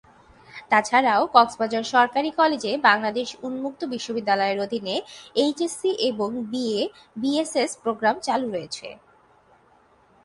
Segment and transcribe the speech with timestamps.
[0.71, 4.95] তাছাড়াও কক্সবাজার সরকারি কলেজে বাংলাদেশ উন্মুক্ত বিশ্ববিদ্যালয়ের অধীনে
[5.35, 8.87] এইচএসসি এবং বিএ/বিএসএস প্রোগ্রাম চালু রয়েছে।